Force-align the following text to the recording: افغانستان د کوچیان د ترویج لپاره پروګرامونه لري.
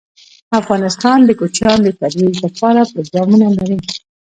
افغانستان 0.59 1.17
د 1.25 1.29
کوچیان 1.39 1.79
د 1.83 1.87
ترویج 1.99 2.35
لپاره 2.45 2.89
پروګرامونه 2.91 3.47
لري. 3.57 3.77